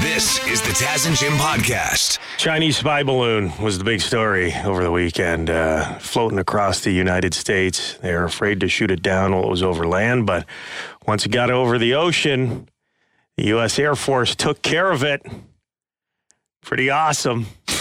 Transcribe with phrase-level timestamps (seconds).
[0.00, 2.18] This is the Taz and Jim podcast.
[2.36, 7.34] Chinese spy balloon was the big story over the weekend, uh, floating across the United
[7.34, 7.94] States.
[7.98, 10.46] They were afraid to shoot it down while it was over land, but
[11.06, 12.68] once it got over the ocean,
[13.36, 13.78] the U.S.
[13.78, 15.24] Air Force took care of it.
[16.62, 17.46] Pretty awesome.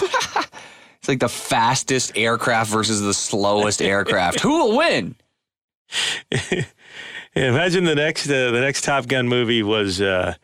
[1.08, 4.42] It's like the fastest aircraft versus the slowest aircraft.
[4.42, 5.16] Who will win?
[7.34, 10.36] Imagine the next uh, the next Top Gun movie was uh,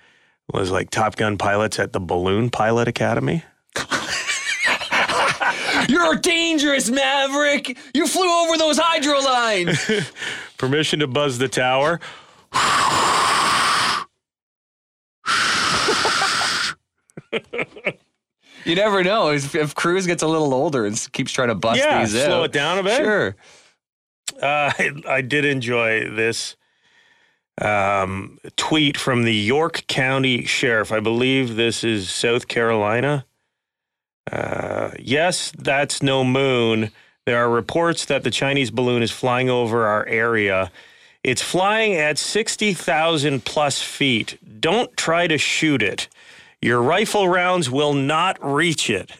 [0.52, 3.44] was like Top Gun pilots at the Balloon Pilot Academy.
[5.90, 7.78] You're dangerous, Maverick.
[7.94, 9.90] You flew over those hydro lines.
[10.58, 12.00] Permission to buzz the tower.
[18.66, 21.80] You never know if, if Cruz gets a little older and keeps trying to bust
[21.80, 22.26] Yeah, these slow out.
[22.28, 22.98] Slow it down a bit.
[22.98, 23.36] Sure.
[24.42, 26.56] Uh, I, I did enjoy this
[27.62, 30.92] um, tweet from the York County Sheriff.
[30.92, 33.26] I believe this is South Carolina.
[34.32, 36.92] Uh, yes, that's no moon.
[37.26, 40.72] There are reports that the Chinese balloon is flying over our area.
[41.24, 44.38] It's flying at 60,000 plus feet.
[44.60, 46.10] Don't try to shoot it.
[46.62, 49.12] Your rifle rounds will not reach it.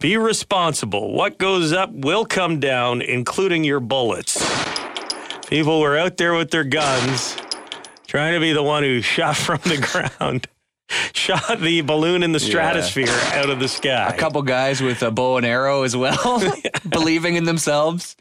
[0.00, 1.12] Be responsible.
[1.12, 4.38] What goes up will come down, including your bullets.
[5.48, 7.36] People were out there with their guns,
[8.14, 9.76] trying to be the one who shot from the
[10.20, 10.46] ground,
[11.12, 14.08] shot the balloon in the stratosphere out of the sky.
[14.08, 16.40] A couple guys with a bow and arrow as well,
[16.88, 18.14] believing in themselves.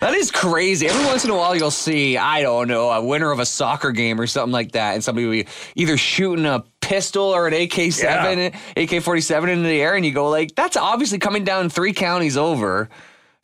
[0.00, 0.86] That is crazy.
[0.86, 3.90] Every once in a while, you'll see, I don't know, a winner of a soccer
[3.90, 7.52] game or something like that, and somebody will be either shooting a pistol or an
[7.52, 11.68] AK 7, AK 47 into the air, and you go, like, that's obviously coming down
[11.68, 12.88] three counties over.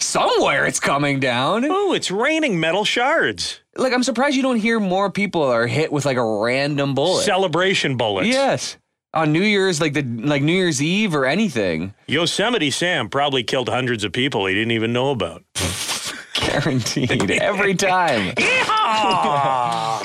[0.04, 1.64] Somewhere it's coming down.
[1.64, 3.60] Oh, it's raining metal shards.
[3.74, 7.24] Like, I'm surprised you don't hear more people are hit with like a random bullet.
[7.24, 8.28] Celebration bullets.
[8.28, 8.76] Yes.
[9.14, 11.94] On New Year's, like the like New Year's Eve or anything.
[12.06, 15.42] Yosemite Sam probably killed hundreds of people he didn't even know about.
[16.34, 17.30] Guaranteed.
[17.30, 18.34] Every time.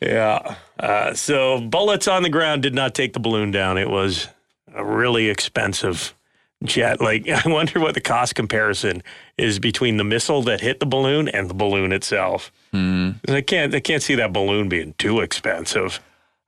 [0.00, 0.56] Yeah.
[0.78, 3.78] Uh, so bullets on the ground did not take the balloon down.
[3.78, 4.28] It was
[4.74, 6.14] a really expensive
[6.62, 7.00] jet.
[7.00, 9.02] Like I wonder what the cost comparison
[9.36, 12.52] is between the missile that hit the balloon and the balloon itself.
[12.72, 13.16] Mm.
[13.28, 13.74] I can't.
[13.74, 16.00] I can't see that balloon being too expensive.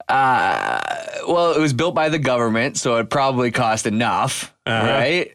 [0.08, 0.80] Uh,
[1.26, 4.86] well, it was built by the government, so it probably cost enough, Uh-huh.
[4.86, 5.32] right?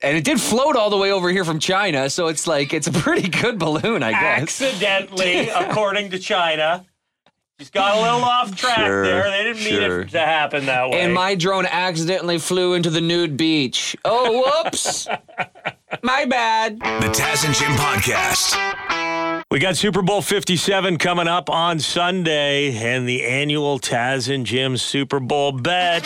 [0.00, 2.86] And it did float all the way over here from China, so it's like it's
[2.88, 4.60] a pretty good balloon, I guess.
[4.62, 6.84] Accidentally, according to China,
[7.62, 9.30] just got a little off track Sure, there.
[9.30, 11.00] They didn't mean it to happen that way.
[11.00, 13.96] And my drone accidentally flew into the nude beach.
[14.04, 15.06] Oh, whoops.
[16.02, 16.80] My bad.
[16.80, 19.44] The Taz and Jim podcast.
[19.52, 24.76] We got Super Bowl 57 coming up on Sunday and the annual Taz and Jim
[24.76, 26.02] Super Bowl bet.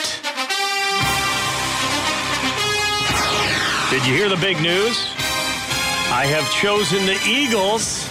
[3.88, 5.09] Did you hear the big news?
[6.12, 8.11] I have chosen the Eagles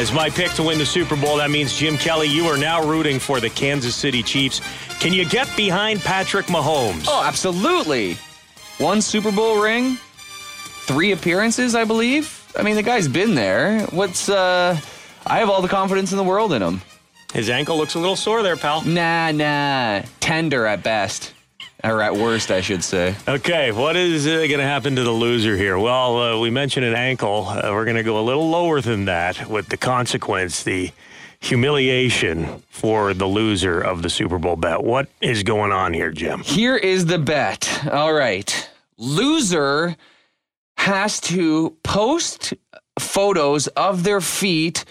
[0.00, 1.36] as my pick to win the Super Bowl.
[1.36, 4.62] That means, Jim Kelly, you are now rooting for the Kansas City Chiefs.
[4.98, 7.04] Can you get behind Patrick Mahomes?
[7.06, 8.14] Oh, absolutely.
[8.78, 9.98] One Super Bowl ring,
[10.86, 12.50] three appearances, I believe.
[12.56, 13.80] I mean, the guy's been there.
[13.88, 14.80] What's uh
[15.26, 16.80] I have all the confidence in the world in him.
[17.34, 18.82] His ankle looks a little sore there, pal.
[18.82, 20.02] Nah, nah.
[20.18, 21.34] Tender at best.
[21.82, 23.14] Or at worst, I should say.
[23.26, 25.78] Okay, what is uh, going to happen to the loser here?
[25.78, 27.46] Well, uh, we mentioned an ankle.
[27.46, 30.90] Uh, we're going to go a little lower than that with the consequence, the
[31.40, 34.82] humiliation for the loser of the Super Bowl bet.
[34.82, 36.40] What is going on here, Jim?
[36.40, 37.88] Here is the bet.
[37.90, 38.70] All right.
[38.98, 39.96] Loser
[40.76, 42.52] has to post
[42.98, 44.84] photos of their feet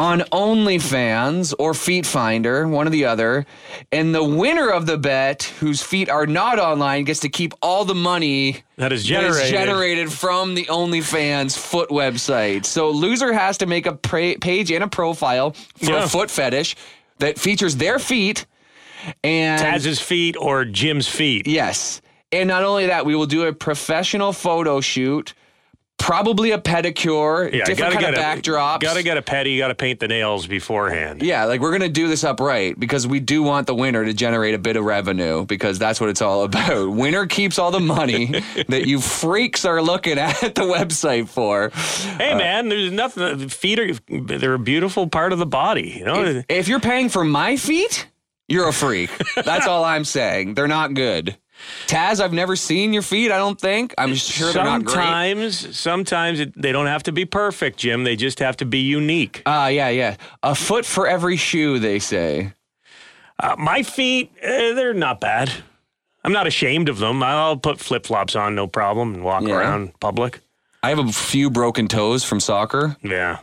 [0.00, 3.44] on OnlyFans or Feet Finder, one or the other.
[3.92, 7.84] And the winner of the bet, whose feet are not online, gets to keep all
[7.84, 9.50] the money That is that is generated.
[9.52, 12.64] generated from the OnlyFans foot website.
[12.64, 16.04] So loser has to make a pra- page and a profile for Yeah.
[16.04, 16.76] a foot fetish
[17.18, 18.46] that features their feet
[19.22, 21.46] and Taz's feet or Jim's feet.
[21.46, 22.00] Yes.
[22.32, 25.34] And not only that, we will do a professional photo shoot,
[26.00, 28.80] probably a pedicure, different kind of backdrops.
[28.80, 29.58] Got to get a petty.
[29.58, 31.22] Got to paint the nails beforehand.
[31.22, 34.54] yeah, like we're gonna do this upright because we do want the winner to generate
[34.54, 36.90] a bit of revenue because that's what it's all about.
[36.90, 38.26] winner keeps all the money
[38.68, 41.70] that you freaks are looking at the website for.
[42.16, 43.48] Hey, uh, man, there's nothing.
[43.48, 43.92] Feet are
[44.38, 45.96] they're a beautiful part of the body.
[45.98, 46.24] You know.
[46.24, 48.08] If, if you're paying for my feet,
[48.48, 49.10] you're a freak.
[49.36, 50.54] That's all I'm saying.
[50.54, 51.36] They're not good.
[51.86, 53.30] Taz, I've never seen your feet.
[53.30, 53.94] I don't think.
[53.98, 54.94] I'm sure they're not great.
[54.94, 58.04] sometimes, sometimes it, they don't have to be perfect, Jim.
[58.04, 59.42] They just have to be unique.
[59.46, 60.16] Ah, yeah, yeah.
[60.42, 62.52] A foot for every shoe, they say.
[63.38, 65.50] Uh, my feet, uh, they're not bad.
[66.22, 67.22] I'm not ashamed of them.
[67.22, 69.54] I'll put flip flops on, no problem, and walk Yeah.
[69.56, 70.40] around public.
[70.82, 72.96] I have a few broken toes from soccer.
[73.02, 73.38] Yeah.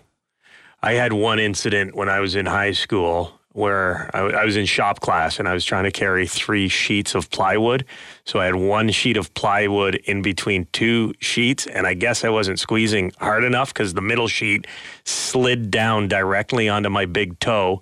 [0.82, 4.68] I had one incident when I was in high school where I, I was in
[4.68, 7.86] shop class and I was trying to carry three sheets of plywood.
[8.24, 11.66] So I had one sheet of plywood in between two sheets.
[11.66, 14.68] And I guess I wasn't squeezing hard enough because the middle sheet
[15.06, 17.82] slid down directly onto my big toe.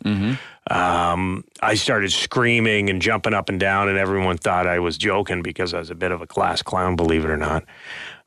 [0.72, 5.42] Um, I started screaming and jumping up and down, and everyone thought I was joking
[5.42, 7.66] because I was a bit of a class clown, believe it or not.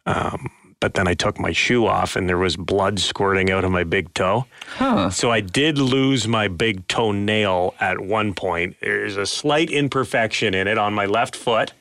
[0.06, 3.70] Um, but then I took my shoe off and there was blood squirting out of
[3.70, 4.46] my big toe.
[4.76, 5.10] Huh.
[5.10, 8.76] So I did lose my big toenail at one point.
[8.80, 11.72] There's a slight imperfection in it on my left foot.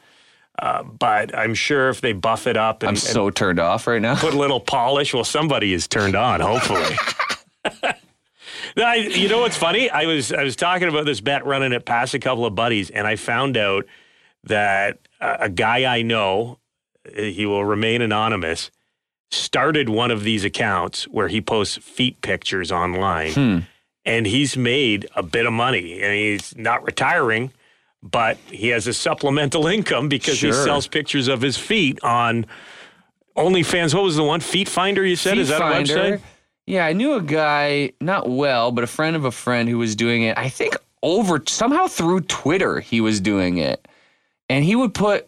[0.60, 3.86] Uh, but I'm sure if they buff it up and, I'm and so turned off
[3.86, 4.16] right now.
[4.16, 6.96] put a little polish, well, somebody is turned on, hopefully.
[8.78, 9.90] I, you know what's funny?
[9.90, 12.90] I was I was talking about this bet running it past a couple of buddies,
[12.90, 13.86] and I found out
[14.44, 16.60] that a, a guy I know,
[17.16, 18.72] he will remain anonymous,
[19.32, 23.58] started one of these accounts where he posts feet pictures online, Hmm.
[24.06, 27.52] and he's made a bit of money, and he's not retiring.
[28.04, 32.46] But he has a supplemental income because he sells pictures of his feet on
[33.36, 33.94] OnlyFans.
[33.94, 34.40] What was the one?
[34.40, 35.38] Feet Finder, you said?
[35.38, 36.00] Is that a Feet website?
[36.02, 36.22] Finder.
[36.68, 39.96] Yeah, I knew a guy, not well, but a friend of a friend who was
[39.96, 40.38] doing it.
[40.38, 43.88] I think over somehow through Twitter, he was doing it.
[44.50, 45.28] And he would put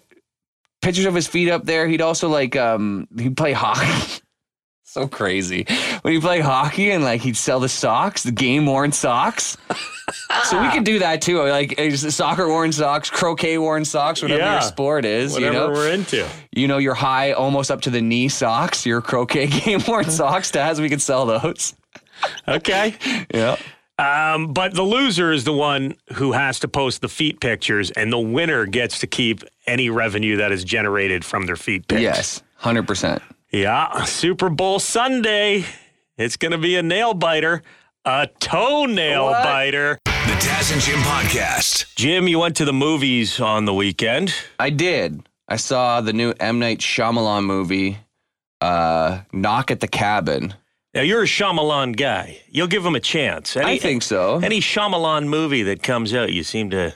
[0.82, 1.88] pictures of his feet up there.
[1.88, 4.22] He'd also like um he'd play hockey.
[4.84, 5.66] so crazy.
[6.02, 9.56] When he play hockey and like he'd sell the socks, the game worn socks.
[10.46, 11.42] so we could do that too.
[11.44, 14.54] Like soccer worn socks, croquet worn socks, whatever Yeah.
[14.54, 15.34] your sport is.
[15.34, 16.28] Whatever you know, we're into.
[16.52, 20.52] you know, your high almost up to the knee socks, your croquet game worn socks,
[20.52, 21.76] Taz, we could sell those.
[22.48, 22.96] Okay.
[23.34, 23.58] Yeah.
[24.00, 28.12] Um, but the loser is the one who has to post the feet pictures, and
[28.14, 32.02] the winner gets to keep any revenue that is generated from their feet pics.
[32.02, 33.22] Yes, 100%.
[33.52, 34.04] Yeah.
[34.06, 35.66] Super Bowl Sunday.
[36.18, 37.62] It's going to be a nail biter,
[38.06, 39.44] a toenail What?
[39.44, 40.00] biter.
[40.06, 41.94] The Taz and Jim Podcast.
[41.96, 44.34] Jim, you went to the movies on the weekend.
[44.60, 45.28] I did.
[45.48, 46.60] I saw the new M.
[46.60, 47.98] Night Shyamalan movie,
[48.62, 50.54] uh, Knock at the Cabin.
[50.94, 52.40] Now, you're a Shyamalan guy.
[52.50, 53.56] You'll give him a chance.
[53.56, 54.40] Any, I think so.
[54.44, 56.96] any Shyamalan movie that comes out, you seem to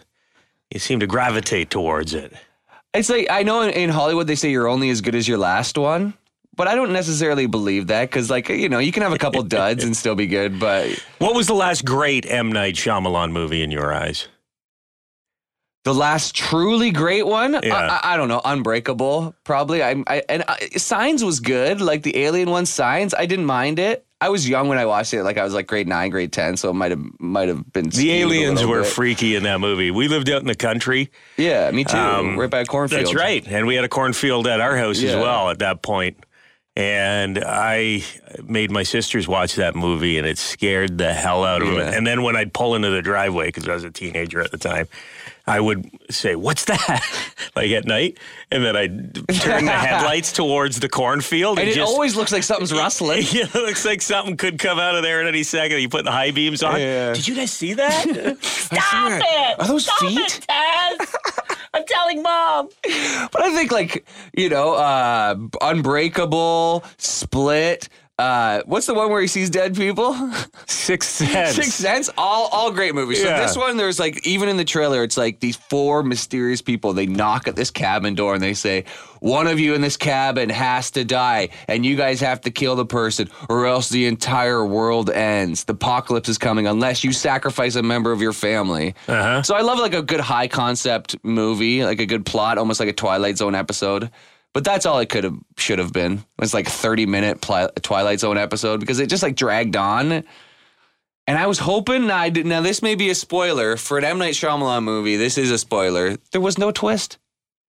[0.74, 2.34] you seem to gravitate towards it.
[2.96, 5.38] It's like, I know in, in Hollywood they say you're only as good as your
[5.38, 6.16] last one,
[6.56, 9.44] but I don't necessarily believe that because, like, you know, you can have a couple
[9.60, 13.62] duds and still be good, but What was the last great M Night Shyamalan movie
[13.62, 14.28] in your eyes?
[15.84, 17.76] The last truly great one, Yeah.
[17.76, 19.84] I, I, I don't know, Unbreakable, probably.
[19.84, 22.66] I, I and I, Signs was good, like the Alien one.
[22.66, 24.06] Signs, I didn't mind it.
[24.22, 26.56] I was young when I watched it, like I was like grade nine, grade ten,
[26.56, 27.90] so it might have might have been.
[27.90, 28.88] The aliens were bit.
[28.88, 29.92] freaky in that movie.
[29.92, 31.12] We lived out in the country.
[31.36, 31.98] Yeah, me too.
[31.98, 33.02] Um, right by a cornfield.
[33.02, 33.46] That's right.
[33.46, 36.26] And we had a cornfield at our house as well at that point.
[36.76, 38.04] And I
[38.42, 41.94] made my sisters watch that movie, and it scared the hell out of them.
[41.94, 44.58] And then when I'd pull into the driveway, because I was a teenager at the
[44.58, 44.88] time,
[45.46, 47.02] I would say, "What's that?"
[47.56, 48.18] like at night,
[48.50, 52.44] and then I'd turn the headlights towards the cornfield, And it just, always looks like
[52.44, 53.24] something's rustling.
[53.32, 55.80] Yeah, it looks like something could come out of there at any second.
[55.80, 56.80] You put the high beams on.
[56.80, 57.14] Yeah.
[57.14, 58.38] Did you guys see that?
[58.42, 59.60] Stop it!
[59.60, 60.46] Are those feet?
[60.50, 62.70] I'm telling mom.
[62.84, 67.90] But I think like you know, uh, Unbreakable, Split.
[68.20, 70.14] Uh, what's the one where he sees dead people?
[70.68, 71.56] Six Sense.
[71.56, 73.20] Six Sense, all all great movies.
[73.20, 76.94] So this one, there's like even in the trailer, it's like these four mysterious people.
[76.94, 78.86] They knock at this cabin door and they say,
[79.20, 82.76] "One of you in this cabin has to die, and you guys have to kill
[82.76, 85.64] the person, or else the entire world ends.
[85.64, 89.42] The apocalypse is coming unless you sacrifice a member of your family." Uh-huh.
[89.42, 92.90] So I love like a good high concept movie, like a good plot, almost like
[92.90, 94.12] a Twilight Zone episode.
[94.54, 96.14] But that's all it could have should have been.
[96.14, 99.76] It was like a 30 minute pli- Twilight Zone episode because it just like dragged
[99.76, 100.24] on.
[101.26, 104.20] And I was hoping I did, now this may be a spoiler for an M
[104.20, 105.16] Night Shyamalan movie.
[105.16, 106.18] This is a spoiler.
[106.32, 107.18] There was no twist.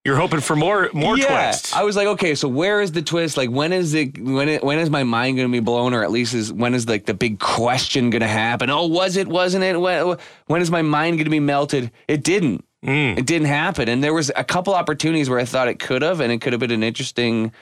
[0.05, 1.47] You're hoping for more more yeah.
[1.47, 1.73] twists.
[1.73, 3.39] I was like, okay, so where is the twist?
[3.39, 4.19] Like, when is it?
[4.19, 6.75] When it, when is my mind going to be blown, or at least is when
[6.75, 8.69] is like the big question going to happen?
[8.69, 9.27] Oh, was it?
[9.27, 9.81] Wasn't it?
[9.81, 11.91] When, when is my mind going to be melted?
[12.07, 12.67] It didn't.
[12.85, 13.19] Mm.
[13.19, 16.21] It didn't happen, and there was a couple opportunities where I thought it could have,
[16.21, 17.53] and it could have been an interesting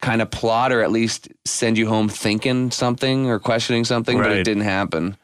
[0.00, 4.30] kind of plot, or at least send you home thinking something or questioning something, but
[4.32, 5.16] it didn't happen.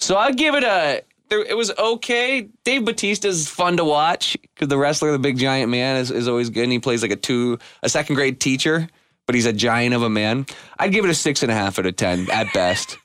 [0.00, 1.02] So I'd give it a.
[1.30, 2.48] It was okay.
[2.64, 6.48] Dave Batista's fun to watch because the wrestler, the big giant man, is, is always
[6.48, 6.62] good.
[6.62, 8.88] And he plays like a two, a second grade teacher,
[9.26, 10.46] but he's a giant of a man.
[10.78, 12.96] I'd give it a six and a half out of ten at best.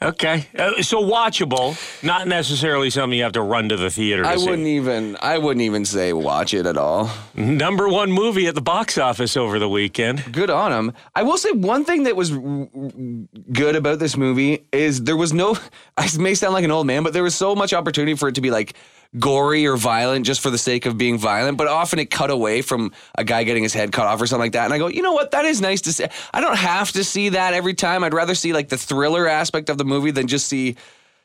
[0.00, 4.28] Okay, uh, so watchable, not necessarily something you have to run to the theater to
[4.28, 4.48] I see.
[4.50, 5.16] wouldn't even.
[5.22, 7.10] I wouldn't even say watch it at all.
[7.34, 10.32] Number one movie at the box office over the weekend.
[10.32, 10.92] Good on him.
[11.14, 15.56] I will say one thing that was good about this movie is there was no.
[15.96, 18.34] I may sound like an old man, but there was so much opportunity for it
[18.36, 18.74] to be like
[19.18, 21.58] gory or violent just for the sake of being violent.
[21.58, 24.40] But often it cut away from a guy getting his head cut off or something
[24.44, 24.64] like that.
[24.64, 25.32] And I go, you know what?
[25.32, 26.06] That is nice to see.
[26.32, 28.04] I don't have to see that every time.
[28.04, 30.76] I'd rather see like the thriller aspect of the movie than just see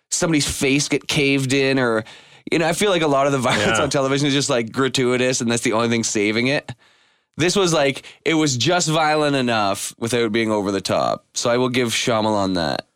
[0.10, 2.03] somebody's face get caved in or.
[2.50, 3.84] You know, I feel like a lot of the violence Yeah.
[3.84, 6.72] on television is just like gratuitous, and that's the only thing saving it.
[7.36, 11.25] This was like it was just violent enough without being over the top.
[11.34, 12.87] So I will give Shyamalan that.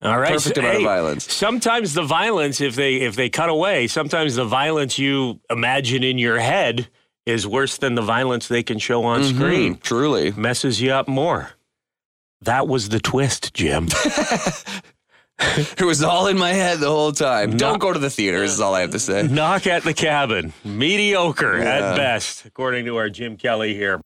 [0.00, 1.32] All right, Perfect amount of violence.
[1.32, 6.18] Sometimes the violence, if they if they cut away, sometimes the violence you imagine in
[6.18, 6.88] your head
[7.26, 9.74] is worse than the violence they can show on screen.
[9.74, 10.30] Mm, truly.
[10.32, 11.50] Messes you up more.
[12.42, 13.88] That was the twist, Jim.
[15.40, 17.50] It was all in my head the whole time.
[17.52, 17.58] No.
[17.58, 19.22] Don't go to the theaters is all I have to say.
[19.22, 20.52] Knock at the cabin.
[20.64, 21.90] Mediocre Yeah.
[21.92, 24.00] at best, according to our Jim Kelly here.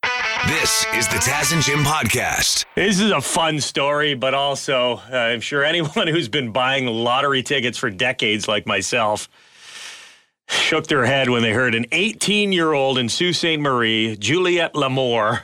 [0.53, 2.67] This is the Taz and Jim podcast.
[2.75, 7.43] This is a fun story, but also, uh, I'm sure anyone who's been buying lottery
[7.43, 9.31] tickets for decades, like myself,
[10.49, 13.59] shook their head when they heard an 18 year old in Sault Ste.
[13.59, 15.41] Marie, Juliette Lamour,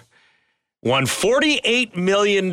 [0.82, 2.48] won $48 million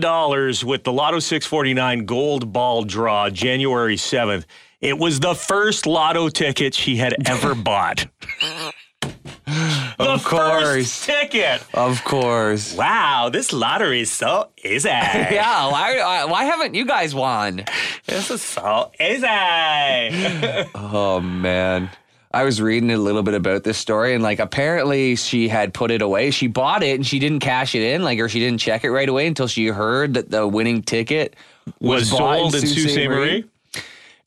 [0.66, 4.46] with the Lotto 649 gold ball draw January 7th.
[4.80, 8.08] It was the first lotto ticket she had ever bought.
[9.98, 10.64] the Of course.
[10.64, 11.64] first ticket.
[11.74, 12.76] Of course.
[12.76, 14.90] Wow, this lottery is so easy.
[14.90, 17.64] Yeah, why, why haven't you guys won?
[18.06, 19.26] This is so easy.
[20.76, 21.90] Oh man.
[22.34, 25.90] I was reading a little bit about this story and like apparently she had put
[25.90, 26.32] it away.
[26.32, 28.92] She bought it and she didn't cash it in, like or she didn't check it
[28.92, 31.36] right away until she heard that the winning ticket
[31.80, 33.08] was, was sold in Sault Ste.
[33.10, 33.46] Marie.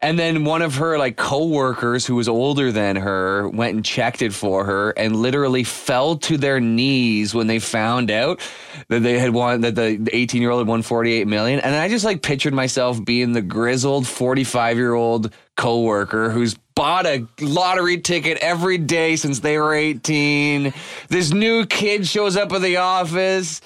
[0.00, 4.23] And then one of her like coworkers who was older than her went and checked
[4.23, 8.40] it for her and literally fell to their knees when they found out
[8.88, 11.59] that they had won that the 18 year old had won 48 million.
[11.59, 17.05] And I just like pictured myself being the grizzled 45 year old coworker who's bought
[17.05, 20.73] a lottery ticket every day since they were 18.
[21.09, 23.61] This new kid shows up at the office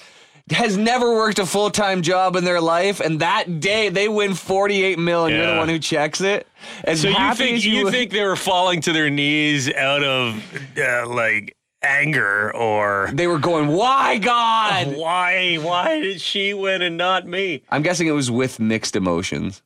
[0.51, 4.33] has never worked a full time job in their life, and that day they win
[4.33, 6.47] forty eight mil, and you're the one who checks it.
[6.83, 10.41] As So you think you would- think they were falling to their knees out of
[10.77, 16.97] uh, like anger or they were going, "Why God?" why why did she win and
[16.97, 17.63] not me?
[17.69, 19.61] I'm guessing it was with mixed emotions.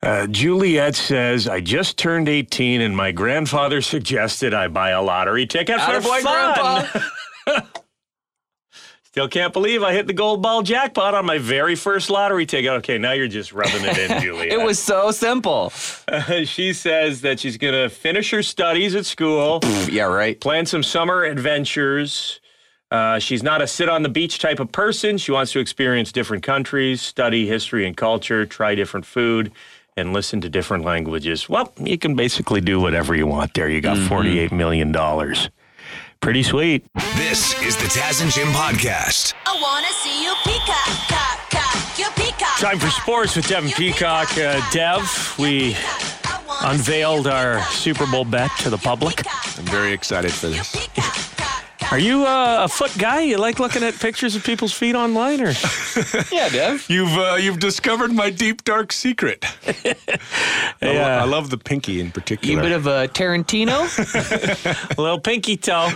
[0.00, 5.44] Uh, Juliette says, I just turned 18 and my grandfather suggested I buy a lottery
[5.44, 6.20] ticket for Attaboy,
[7.46, 7.62] fun.
[9.18, 12.70] Still can't believe I hit the gold ball jackpot on my very first lottery ticket.
[12.74, 14.52] Okay, now you're just rubbing it in, Juliette.
[14.52, 15.72] It was so simple.
[16.06, 19.58] Uh, she says that she's going to finish her studies at school,
[19.90, 20.40] yeah, right.
[20.40, 22.38] plan some summer adventures.
[22.92, 25.18] Uh, she's not a sit on the beach type of person.
[25.18, 29.50] She wants to experience different countries, study history and culture, try different food,
[29.96, 31.48] and listen to different languages.
[31.48, 33.68] Well, you can basically do whatever you want there.
[33.68, 34.92] You got $48 million.
[36.20, 36.84] Pretty sweet.
[37.16, 39.34] This is the Taz and Jim podcast.
[39.46, 42.58] I wanna see you peacock, cock, cock, your peacock.
[42.58, 44.36] Time for sports with Devin Peacock.
[44.36, 45.76] Uh, Dev, we
[46.62, 49.24] unveiled our Super Bowl bet to the public.
[49.58, 50.88] I'm very excited for this.
[51.90, 53.20] Are you uh, a foot guy?
[53.22, 55.52] You like looking at pictures of people's feet online, or
[56.32, 56.84] Yeah, Dev.
[56.88, 59.42] You've uh, you've discovered my deep dark secret.
[59.66, 59.94] I,
[60.82, 61.22] lo- Yeah.
[61.22, 62.52] I love the pinky in particular.
[62.52, 62.62] You particular.
[62.62, 63.88] bit of a Tarantino?
[64.98, 65.88] little pinky toe?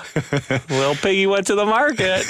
[0.71, 2.27] little piggy went to the market.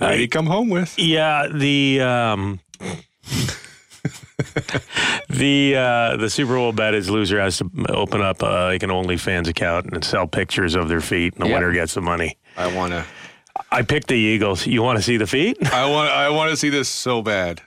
[0.00, 0.98] what do you come home with?
[0.98, 2.58] Yeah, the um,
[5.28, 8.90] the uh, the Super Bowl bet is loser has to open up uh, like an
[8.90, 11.54] OnlyFans account and sell pictures of their feet, and the Yeah.
[11.54, 12.36] winner gets the money.
[12.58, 13.06] I wanna
[13.70, 14.66] I picked the Eagles.
[14.66, 15.56] You want to see the feet?
[15.72, 17.60] I want I want to see this so bad.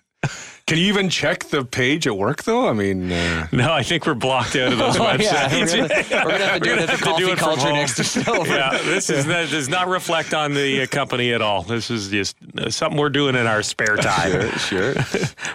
[0.67, 2.69] Can you even check the page at work though?
[2.69, 5.19] I mean, uh, No, I think we're blocked out of those Oh, websites.
[5.19, 7.61] yeah, we're gonna, we're gonna have to do it at the coffee do it culture
[7.63, 7.73] home.
[7.73, 8.47] next to Silver.
[8.47, 11.63] yeah, this is that does not reflect on the uh, company at all.
[11.63, 14.93] This is just uh, something we're doing in our spare time Sure.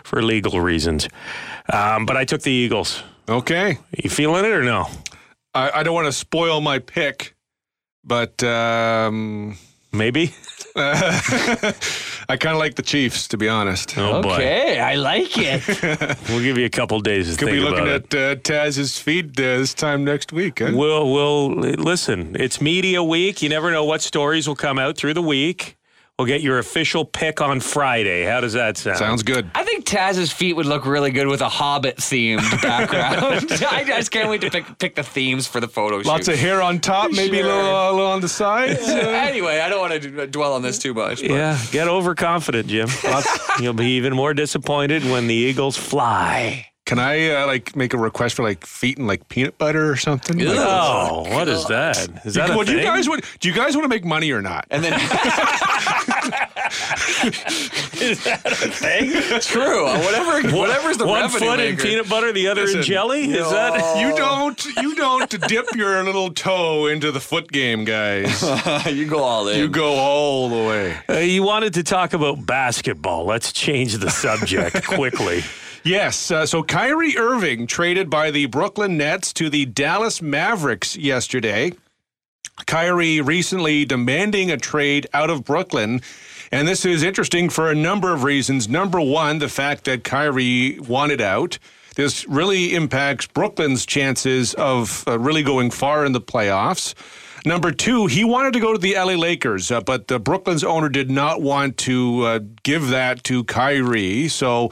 [0.04, 1.08] for legal reasons.
[1.72, 3.02] Um, but I took the Eagles.
[3.28, 3.78] okay.
[3.96, 4.86] You feeling it or no?
[5.54, 7.34] I, I don't want to spoil my pick,
[8.06, 9.56] but um,
[9.96, 10.34] Maybe.
[10.76, 13.96] I kind of like the Chiefs to be honest.
[13.96, 15.66] Oh Okay, I like it.
[16.28, 18.14] we'll give you a couple days to Could think be looking about it.
[18.14, 20.58] at uh, Taz's feed uh, this time next week.
[20.58, 20.72] Huh?
[20.74, 22.36] We'll, we'll listen.
[22.38, 23.42] It's media week.
[23.42, 25.76] You never know what stories will come out through the week.
[26.18, 28.24] We'll get your official pick on Friday.
[28.24, 28.96] How does that sound?
[28.96, 29.50] Sounds good.
[29.54, 33.46] I think Taz's feet would look really good with a Hobbit themed background.
[33.70, 36.06] I just can't wait to pick pick the themes for the photo shoot.
[36.06, 37.52] Lots of hair on top, maybe a Sure.
[37.54, 38.80] little, a little on the sides.
[38.88, 41.20] anyway, I don't want to dwell on this too much.
[41.20, 41.32] But.
[41.32, 42.88] Yeah, get overconfident, Jim.
[43.60, 46.66] You'll be even more disappointed when the Eagles fly.
[46.86, 49.96] Can I uh, like make a request for like feet and like peanut butter or
[49.96, 50.38] something?
[50.38, 51.98] Like, Oh, what is that?
[52.24, 53.24] Is that a Well, do you guys want?
[53.40, 54.66] Do you guys want to make money or not?
[54.70, 54.92] And then
[58.00, 59.10] is that a thing?
[59.40, 63.24] true, whatever, whatever's the One revenue foot in peanut butter, the other in Listen, jelly.
[63.32, 63.76] Is that?
[63.96, 64.64] You don't.
[64.76, 68.42] You don't dip your little toe into the foot game, guys.
[68.92, 69.58] you go all in.
[69.58, 70.96] You go all the way.
[71.08, 73.24] Uh, you wanted to talk about basketball.
[73.24, 75.42] Let's change the subject quickly.
[75.84, 76.30] Yes.
[76.30, 81.72] Uh, so Kyrie Irving traded by the Brooklyn Nets to the Dallas Mavericks yesterday.
[82.66, 86.00] Kyrie recently demanding a trade out of Brooklyn.
[86.52, 88.68] And this is interesting for a number of reasons.
[88.68, 91.58] Number one, the fact that Kyrie wanted out.
[91.96, 96.94] This really impacts Brooklyn's chances of uh, really going far in the playoffs.
[97.46, 100.88] Number two, he wanted to go to the LA Lakers, uh, but the Brooklyn's owner
[100.88, 104.28] did not want to uh, give that to Kyrie.
[104.28, 104.70] So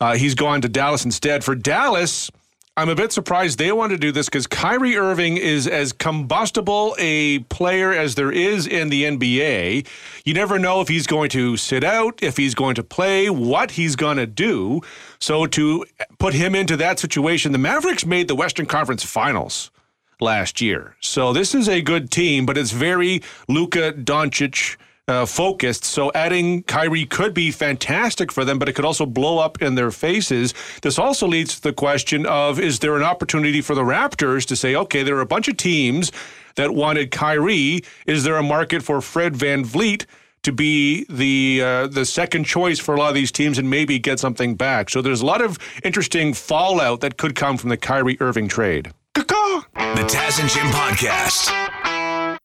[0.00, 1.44] uh, he's gone to Dallas instead.
[1.44, 2.30] For Dallas,
[2.74, 6.96] I'm a bit surprised they want to do this because Kyrie Irving is as combustible
[6.98, 9.86] a player as there is in the NBA.
[10.24, 13.72] You never know if he's going to sit out, if he's going to play, what
[13.72, 14.80] he's going to do.
[15.20, 15.84] So to
[16.18, 19.70] put him into that situation, the Mavericks made the Western Conference Finals
[20.18, 20.96] last year.
[21.00, 25.84] So this is a good team, but it's very Luka Doncic uh, focused.
[25.84, 29.74] So adding Kyrie could be fantastic for them, but it could also blow up in
[29.74, 30.54] their faces.
[30.82, 34.56] This also leads to the question of is there an opportunity for the Raptors to
[34.56, 36.12] say, okay, there are a bunch of teams
[36.56, 37.82] that wanted Kyrie.
[38.06, 40.06] Is there a market for Fred VanVleet?
[40.44, 44.00] To be the uh, the second choice for a lot of these teams and maybe
[44.00, 44.90] get something back.
[44.90, 48.92] So there's a lot of interesting fallout that could come from the Kyrie Irving trade.
[49.14, 49.62] Caw-caw.
[49.94, 51.81] The Taz and Jim Podcast.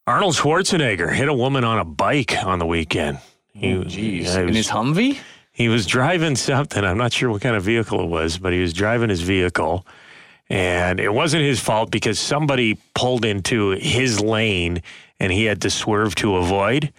[0.08, 3.20] Arnold Schwarzenegger hit a woman on a bike on the weekend.
[3.54, 5.20] He, oh, Jeez, yeah, he in his Humvee.
[5.52, 6.82] He was driving something.
[6.82, 9.86] I'm not sure what kind of vehicle it was, but he was driving his vehicle.
[10.50, 14.82] And it wasn't his fault because somebody pulled into his lane
[15.20, 16.94] and he had to swerve to avoid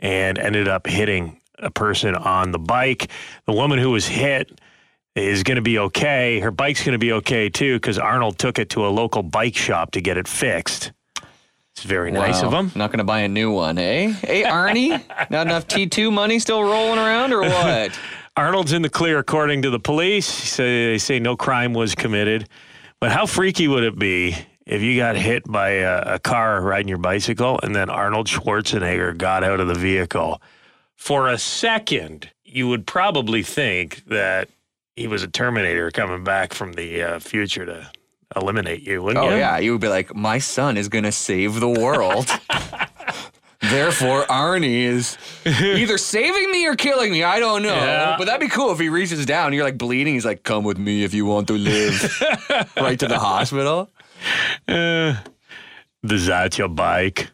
[0.00, 3.10] and ended up hitting a person on the bike.
[3.44, 4.58] The woman who was hit
[5.14, 6.40] is going to be okay.
[6.40, 9.56] Her bike's going to be okay too because Arnold took it to a local bike
[9.56, 10.92] shop to get it fixed.
[11.76, 12.72] It's very nice of them.
[12.74, 14.10] Not going to buy a new one, eh?
[14.10, 14.98] Hey, Arnie,
[15.30, 17.98] not enough T2 money still rolling around, or what?
[18.36, 20.24] Arnold's in the clear, according to the police.
[20.24, 22.48] Say, they say no crime was committed.
[22.98, 24.34] But how freaky would it be
[24.64, 29.14] if you got hit by a, a car riding your bicycle and then Arnold Schwarzenegger
[29.14, 30.40] got out of the vehicle?
[30.94, 34.48] For a second, you would probably think that
[34.94, 37.90] he was a Terminator coming back from the uh, future to
[38.36, 39.36] eliminate you, wouldn't Oh you?
[39.36, 42.26] yeah, you would be like, my son is going to save the world.
[43.60, 47.24] Therefore, Arnie is either saving me or killing me.
[47.24, 47.74] I don't know.
[47.74, 48.14] Yeah.
[48.18, 50.14] But that'd be cool if he reaches down, you're like bleeding.
[50.14, 52.22] He's like, come with me if you want to live.
[52.76, 53.90] right to the hospital.
[54.68, 55.14] Uh,
[56.04, 57.30] is that your bike?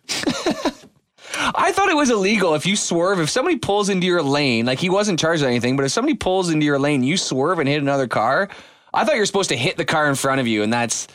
[1.54, 3.18] I thought it was illegal if you swerve.
[3.20, 6.14] If somebody pulls into your lane, like he wasn't charged with anything, but if somebody
[6.16, 8.48] pulls into your lane, you swerve and hit another car.
[8.94, 11.08] I thought you're supposed to hit the car in front of you, and that's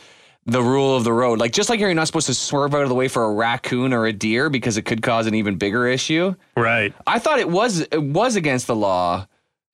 [0.46, 1.40] the rule of the road.
[1.40, 3.94] Like just like you're not supposed to swerve out of the way for a raccoon
[3.94, 6.36] or a deer because it could cause an even bigger issue.
[6.56, 6.94] Right.
[7.06, 9.28] I thought it was it was against the law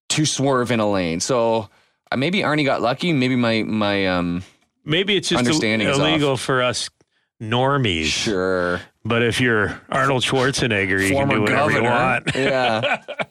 [0.09, 1.19] to swerve in a lane.
[1.19, 1.69] So
[2.11, 3.13] uh, maybe Arnie got lucky.
[3.13, 4.43] Maybe my my um
[4.83, 6.89] Maybe it's just Understanding is illegal for us
[7.41, 8.05] normies.
[8.05, 11.77] sure But if you're Arnold Schwarzenegger, you can do whatever governor.
[11.79, 12.31] you want.
[12.35, 12.79] Yeah.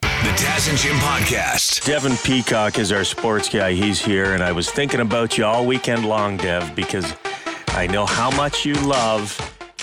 [0.03, 1.85] The Taz and Jim Podcast.
[1.87, 3.73] Devin Peacock is our sports guy.
[3.73, 7.13] He's here, and I was thinking about you all weekend long, Dev, because
[7.69, 9.37] I know how much you love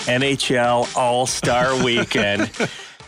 [0.06, 2.50] NHL All Star Weekend,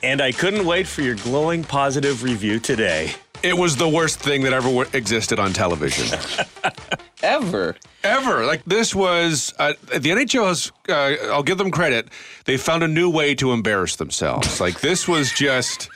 [0.02, 3.12] and I couldn't wait for your glowing positive review today.
[3.42, 6.18] It was the worst thing that ever existed on television.
[7.22, 7.76] Ever.
[8.02, 8.44] ever.
[8.44, 10.72] Like this was uh, the NHL has.
[10.88, 12.08] Uh, I'll give them credit.
[12.44, 14.60] They found a new way to embarrass themselves.
[14.60, 15.88] Like this was just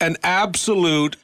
[0.00, 1.16] an absolute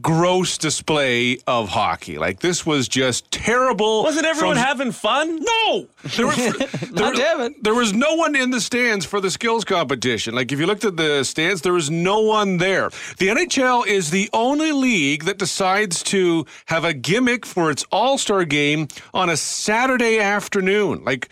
[0.00, 2.18] gross display of hockey.
[2.18, 4.02] Like this was just terrible.
[4.04, 5.38] Wasn't everyone from- having fun?
[5.40, 6.32] No, there, were,
[7.12, 10.34] there, there was no one in the stands for the skills competition.
[10.34, 12.90] Like if you looked at the stands, there was no one there.
[13.18, 18.16] The NHL is the only league that decides to have a gimmick for its All
[18.18, 21.04] Star game on a Saturday afternoon.
[21.04, 21.28] Like.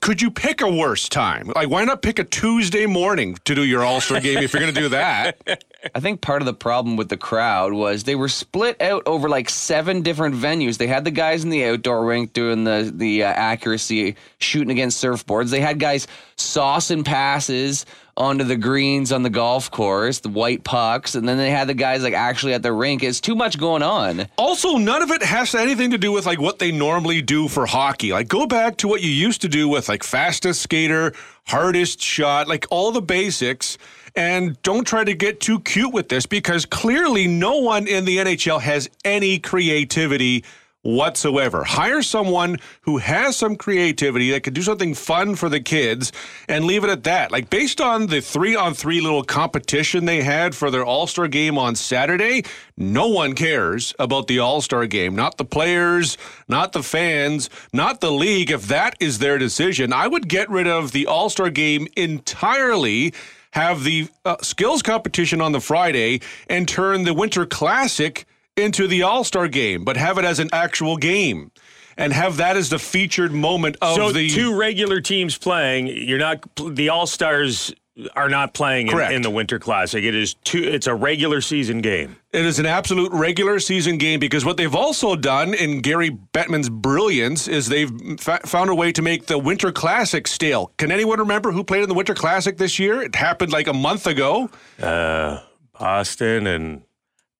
[0.00, 1.52] Could you pick a worse time?
[1.54, 4.62] Like, why not pick a Tuesday morning to do your All Star game if you're
[4.62, 5.36] going to do that?
[5.94, 9.28] I think part of the problem with the crowd was they were split out over
[9.28, 10.78] like seven different venues.
[10.78, 15.02] They had the guys in the outdoor rink doing the the uh, accuracy shooting against
[15.02, 15.50] surfboards.
[15.50, 17.84] They had guys saucing passes
[18.16, 21.74] onto the greens on the golf course, the white pucks, and then they had the
[21.74, 23.02] guys like actually at the rink.
[23.02, 24.26] It's too much going on.
[24.36, 27.66] Also, none of it has anything to do with like what they normally do for
[27.66, 28.12] hockey.
[28.12, 31.12] Like go back to what you used to do with like fastest skater,
[31.46, 33.78] hardest shot, like all the basics.
[34.16, 38.18] And don't try to get too cute with this because clearly no one in the
[38.18, 40.44] NHL has any creativity
[40.84, 41.64] whatsoever.
[41.64, 46.12] Hire someone who has some creativity that can do something fun for the kids
[46.48, 47.32] and leave it at that.
[47.32, 51.58] Like based on the 3 on 3 little competition they had for their All-Star game
[51.58, 52.44] on Saturday,
[52.76, 55.16] no one cares about the All-Star game.
[55.16, 56.16] Not the players,
[56.48, 58.50] not the fans, not the league.
[58.50, 63.14] If that is their decision, I would get rid of the All-Star game entirely
[63.52, 69.02] have the uh, skills competition on the Friday and turn the Winter Classic into the
[69.02, 71.50] All Star game, but have it as an actual game.
[71.96, 75.86] And have that as the featured moment of so the two regular teams playing.
[75.86, 77.72] You're not the All Stars
[78.16, 80.02] are not playing in, in the Winter Classic.
[80.02, 80.64] It is two.
[80.64, 82.16] It's a regular season game.
[82.32, 86.68] It is an absolute regular season game because what they've also done in Gary Bettman's
[86.68, 90.72] brilliance is they've fa- found a way to make the Winter Classic stale.
[90.76, 93.02] Can anyone remember who played in the Winter Classic this year?
[93.02, 94.50] It happened like a month ago.
[94.82, 95.40] Uh,
[95.78, 96.82] Boston and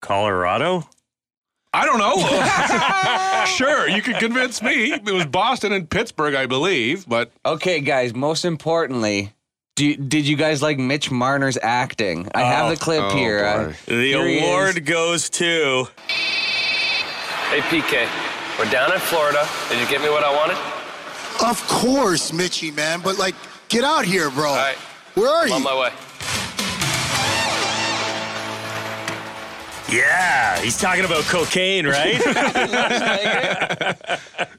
[0.01, 0.89] Colorado.
[1.77, 3.45] I don't know.
[3.47, 4.93] sure, you could convince me.
[4.93, 8.15] It was Boston and Pittsburgh, I believe, but Okay, guys.
[8.15, 9.33] Most importantly,
[9.77, 12.29] do you, did you guys like Mitch Marner's acting?
[12.35, 13.41] I have the clip oh, here.
[13.43, 13.49] boy.
[13.49, 14.43] Uh, The here he is.
[14.49, 15.89] award goes to.
[17.51, 18.09] Hey, PK,
[18.59, 19.47] we're down in Florida.
[19.69, 20.57] Did you get me what I wanted?
[21.45, 23.01] Of course, Mitchie, man.
[23.03, 23.35] But like,
[23.69, 24.51] get out here, bro.
[24.51, 24.77] All right.
[25.15, 25.55] Where are I'm you?
[25.55, 25.91] on my way.
[29.97, 32.21] Yeah, he's talking about cocaine, right?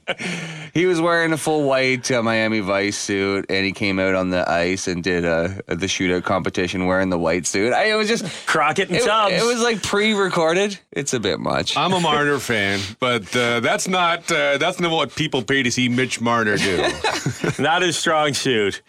[0.75, 4.29] He was wearing a full white uh, Miami Vice suit, and he came out on
[4.29, 7.71] the ice and did uh, the shootout competition wearing the white suit.
[7.71, 9.35] I, it was just Crockett and it, Tubbs.
[9.35, 10.77] it was like pre-recorded.
[10.91, 11.77] It's a bit much.
[11.77, 12.81] I'm a Marner fan.
[12.99, 16.85] But uh, that's not uh, that's not what people pay to see Mitch Marner do.
[17.59, 18.81] not his strong suit.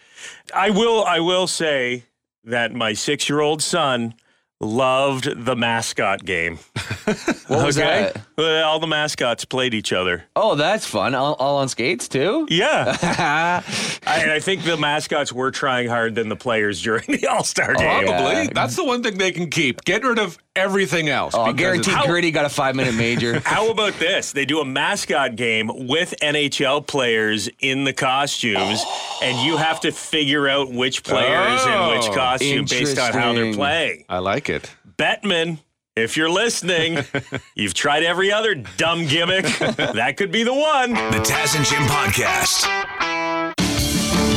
[0.53, 1.05] I will.
[1.05, 2.03] I will say
[2.43, 4.13] that my six-year-old son
[4.59, 6.59] loved the mascot game.
[7.47, 8.21] what was that?
[8.37, 10.25] Well, all the mascots played each other.
[10.35, 11.15] Oh, that's fun.
[11.15, 12.45] All, all on skates too.
[12.49, 12.97] Yeah,
[14.05, 17.45] I, and I think the mascots were trying hard than the players during the All
[17.45, 18.07] Star oh, game.
[18.07, 18.33] Probably.
[18.33, 18.49] Yeah.
[18.53, 19.85] That's the one thing they can keep.
[19.85, 21.33] Get rid of everything else.
[21.33, 23.39] Oh, because guaranteed it's- Gritty got a five-minute major.
[23.45, 24.33] How about this?
[24.33, 28.83] They do a mascot game with NHL players in the costumes,
[29.23, 33.33] and you have to figure out which players in which Oh, costume based on how
[33.33, 34.03] they're playing.
[34.09, 34.69] I like it.
[34.97, 35.59] Bettman,
[35.97, 36.99] if you're listening,
[37.55, 39.45] you've tried every other dumb gimmick.
[39.77, 40.91] that could be the one.
[40.93, 42.65] The Taz and Jim Podcast.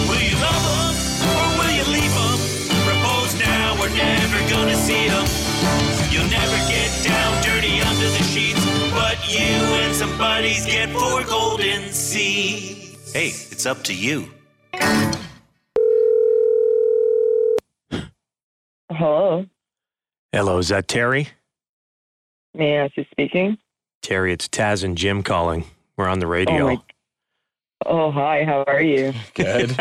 [0.09, 0.95] Will you love 'em
[1.37, 2.39] or will you leave 'em?
[2.89, 5.27] Propose now, we're never gonna see 'em.
[6.11, 9.45] You'll never get down dirty under the sheets, but you
[9.85, 13.13] and some buddies get four golden seeds.
[13.13, 14.31] Hey, it's up to you.
[18.91, 19.47] Hello.
[20.33, 21.29] Hello, is that Terry?
[22.55, 23.59] May I ask who's speaking?
[24.03, 25.65] Terry, it's Taz and Jim calling.
[25.97, 26.65] We're on the radio.
[26.65, 26.79] Oh, my-
[27.87, 28.45] oh, hi.
[28.45, 29.13] How are you?
[29.35, 29.71] Good.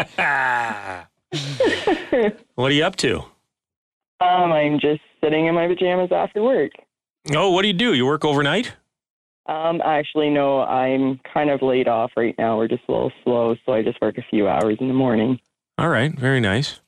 [2.55, 3.19] what are you up to?
[4.21, 6.71] Um, I'm just sitting in my pajamas after work.
[7.34, 7.93] Oh, what do you do?
[7.93, 8.73] You work overnight?
[9.45, 12.58] Um, actually, no, I'm kind of laid off right now.
[12.58, 15.39] We're just a little slow, so I just work a few hours in the morning.
[15.77, 16.82] All right, very nice.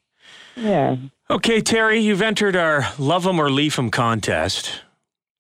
[0.56, 0.98] Yeah.
[1.30, 4.84] Okay, Terry, you've entered our Love 'em or Leave 'em contest,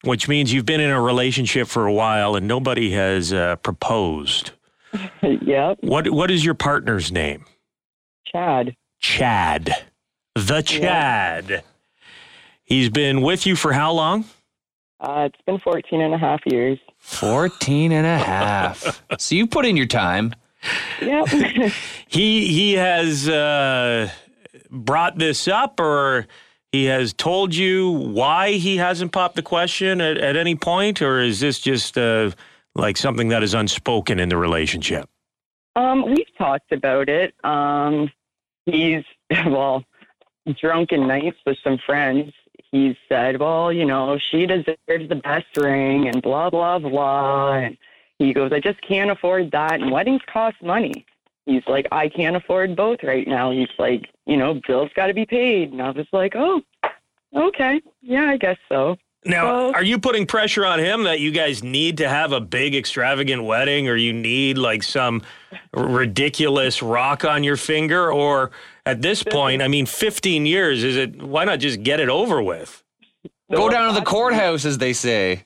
[0.04, 4.52] which means you've been in a relationship for a while and nobody has uh, proposed.
[5.22, 5.78] yep.
[5.82, 7.46] What What is your partner's name?
[8.26, 8.76] Chad.
[9.00, 9.86] Chad.
[10.36, 11.64] The Chad.
[12.64, 14.26] He's been with you for how long?
[15.00, 16.80] Uh, it's been 14 and a half years.
[17.00, 19.04] 14 and a half.
[19.18, 20.34] so you put in your time.
[21.02, 21.74] Yep.
[22.08, 24.10] He he has uh,
[24.70, 26.28] brought this up, or
[26.72, 31.20] he has told you why he hasn't popped the question at, at any point, or
[31.20, 32.32] is this just uh,
[32.76, 35.10] like something that is unspoken in the relationship?
[35.76, 37.34] um, we've talked about it.
[37.44, 38.12] Um,
[38.66, 39.04] he's,
[39.46, 39.84] well,
[40.60, 42.34] drunken nights with some friends.
[42.72, 47.54] He said, well, you know, she deserves the best ring and blah, blah, blah.
[47.54, 47.78] And
[48.18, 49.74] he goes, I just can't afford that.
[49.74, 51.06] And weddings cost money.
[51.46, 53.52] He's like, I can't afford both right now.
[53.52, 55.72] He's like, you know, bills got to be paid.
[55.72, 56.62] And I was like, oh,
[57.34, 57.82] Okay.
[58.02, 58.98] Yeah, I guess so.
[59.24, 62.42] Now, Well- are you putting pressure on him that you guys need to have a
[62.42, 65.22] big extravagant wedding or you need like some
[65.74, 68.52] ridiculous rock on your finger or
[68.86, 72.42] at this point, I mean 15 years is it why not just get it over
[72.42, 72.84] with?
[73.54, 75.46] Go down to the courthouse, as they say.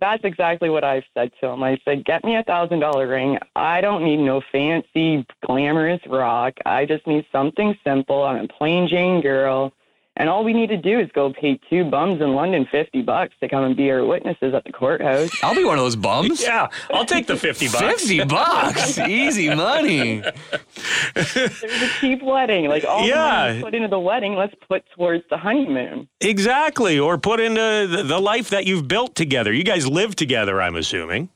[0.00, 1.62] That's exactly what I've said to him.
[1.62, 3.38] I said, get me a thousand dollar ring.
[3.56, 6.54] I don't need no fancy, glamorous rock.
[6.64, 8.22] I just need something simple.
[8.22, 9.72] I'm a plain Jane girl.
[10.20, 13.34] And all we need to do is go pay two bums in London 50 bucks
[13.40, 15.30] to come and be our witnesses at the courthouse.
[15.44, 16.42] I'll be one of those bums.
[16.42, 18.02] Yeah, I'll take the 50 bucks.
[18.02, 18.98] 50 bucks.
[18.98, 20.20] Easy money.
[21.14, 22.66] There's a cheap wedding.
[22.68, 23.46] Like all the Yeah.
[23.48, 26.08] money put into the wedding, let's put towards the honeymoon.
[26.20, 29.52] Exactly, or put into the, the life that you've built together.
[29.52, 31.28] You guys live together, I'm assuming.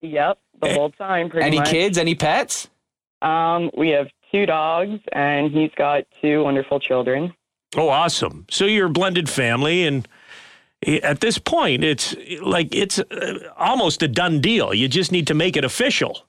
[0.00, 1.70] Yep, the whole time pretty Any much.
[1.70, 1.98] kids?
[1.98, 2.68] Any pets?
[3.20, 7.34] Um, we have two dogs, and he's got two wonderful children.
[7.76, 8.46] Oh, awesome.
[8.50, 10.06] So you're a blended family and
[10.84, 14.74] at this point it's like it's uh, almost a done deal.
[14.74, 16.26] You just need to make it official.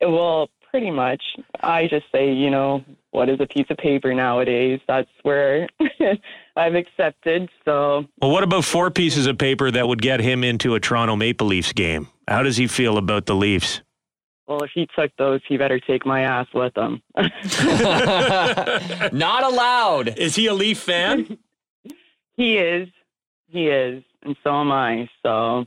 [0.00, 1.22] Well, pretty much.
[1.60, 4.80] I just say, you know, what is a piece of paper nowadays?
[4.86, 5.68] That's where
[6.56, 7.48] I've accepted.
[7.64, 11.16] So, Well, what about four pieces of paper that would get him into a Toronto
[11.16, 12.08] Maple Leafs game?
[12.28, 13.80] How does he feel about the Leafs?
[14.48, 17.02] Well, if he took those, he better take my ass with him.
[19.12, 20.16] Not allowed.
[20.18, 21.38] Is he a Leaf fan?
[22.36, 22.88] he is.
[23.48, 24.02] He is.
[24.22, 25.08] And so am I.
[25.22, 25.66] So,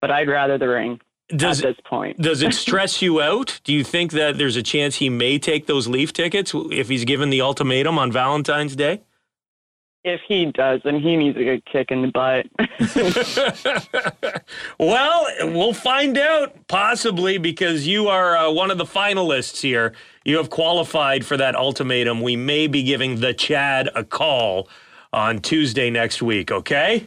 [0.00, 2.18] but I'd rather the ring Does at this point.
[2.18, 3.60] does it stress you out?
[3.64, 7.04] Do you think that there's a chance he may take those Leaf tickets if he's
[7.04, 9.02] given the ultimatum on Valentine's Day?
[10.02, 12.46] If he does, then he needs a good kick in the butt.
[14.78, 19.92] well, we'll find out possibly because you are uh, one of the finalists here.
[20.24, 22.22] You have qualified for that ultimatum.
[22.22, 24.68] We may be giving the Chad a call
[25.12, 27.06] on Tuesday next week, okay?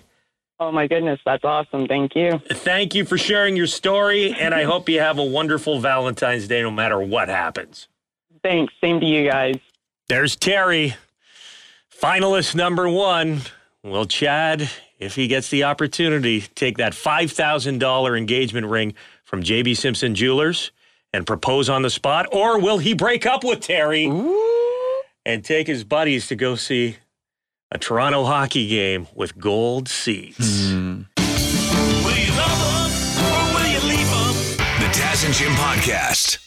[0.64, 1.88] oh my goodness, that's awesome.
[1.88, 2.40] Thank you.
[2.50, 6.62] Thank you for sharing your story, and I hope you have a wonderful Valentine's Day
[6.62, 7.88] no matter what happens.
[8.44, 8.74] Thanks.
[8.82, 9.56] Same to you guys.
[10.08, 10.96] There's Terry,
[12.04, 13.39] finalist number one.
[13.82, 20.13] Will Chad, if he gets the opportunity, take that $5,000 engagement ring from JB Simpson
[20.13, 20.72] Jewelers
[21.13, 22.28] and propose on the spot?
[22.34, 24.06] Or will he break up with Terry
[25.26, 26.98] and take his buddies to go see
[27.72, 30.72] a Toronto hockey game with gold seats?
[30.72, 31.04] Hmm.
[31.18, 34.58] Will you love 'em or will you leave 'em?
[34.82, 36.43] The Taz and Jim Podcast.